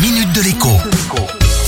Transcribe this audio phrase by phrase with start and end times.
[0.00, 0.68] minute de l'écho.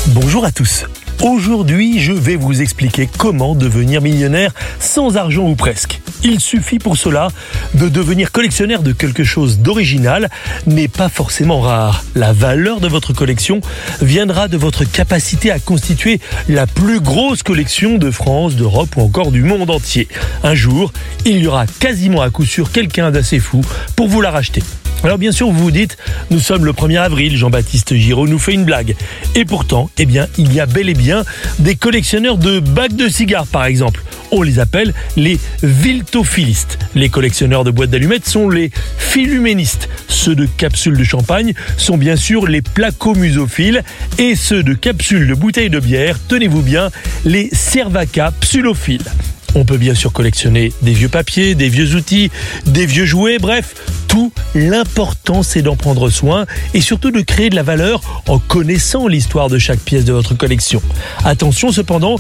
[0.09, 0.85] Bonjour à tous.
[1.21, 6.01] Aujourd'hui, je vais vous expliquer comment devenir millionnaire sans argent ou presque.
[6.23, 7.29] Il suffit pour cela
[7.75, 10.31] de devenir collectionneur de quelque chose d'original,
[10.67, 12.05] mais pas forcément rare.
[12.15, 13.61] La valeur de votre collection
[14.01, 19.33] viendra de votre capacité à constituer la plus grosse collection de France, d'Europe ou encore
[19.33, 20.07] du monde entier.
[20.45, 20.93] Un jour,
[21.25, 23.61] il y aura quasiment à coup sûr quelqu'un d'assez fou
[23.97, 24.63] pour vous la racheter.
[25.03, 25.97] Alors bien sûr, vous vous dites,
[26.31, 28.97] nous sommes le 1er avril, Jean-Baptiste Giraud nous fait une blague.
[29.35, 31.25] Et pourtant, eh bien, il y a bel et bien
[31.59, 34.03] des collectionneurs de bacs de cigares, par exemple.
[34.31, 36.79] On les appelle les viltophilistes.
[36.95, 39.89] Les collectionneurs de boîtes d'allumettes sont les philuménistes.
[40.09, 43.83] Ceux de capsules de champagne sont bien sûr les placomusophiles.
[44.19, 46.91] Et ceux de capsules de bouteilles de bière, tenez-vous bien,
[47.25, 49.11] les cervaca psulophiles.
[49.55, 52.31] On peut bien sûr collectionner des vieux papiers, des vieux outils,
[52.67, 53.75] des vieux jouets, bref,
[54.11, 54.33] tout.
[54.57, 59.49] L'important, c'est d'en prendre soin et surtout de créer de la valeur en connaissant l'histoire
[59.49, 60.83] de chaque pièce de votre collection.
[61.25, 62.17] Attention cependant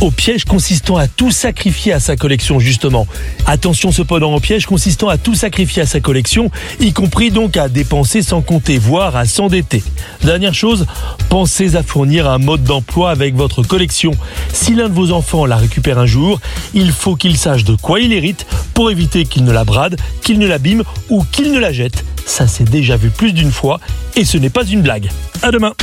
[0.00, 3.08] au piège consistant à tout sacrifier à sa collection, justement.
[3.44, 7.68] Attention cependant au piège consistant à tout sacrifier à sa collection, y compris donc à
[7.68, 9.82] dépenser sans compter, voire à s'endetter.
[10.22, 10.86] Dernière chose,
[11.28, 14.12] pensez à fournir un mode d'emploi avec votre collection.
[14.52, 16.40] Si l'un de vos enfants la récupère un jour,
[16.74, 20.38] il faut qu'il sache de quoi il hérite pour éviter qu'il ne la brade, qu'il
[20.38, 22.04] ne l'abîme ou qu'il ne la jette.
[22.26, 23.80] Ça s'est déjà vu plus d'une fois
[24.16, 25.10] et ce n'est pas une blague.
[25.42, 25.74] À demain.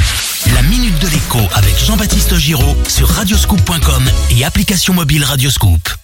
[0.54, 4.04] La minute de l'écho avec Jean-Baptiste Giraud sur radioscoop.com
[4.38, 5.99] et application mobile Radioscoop.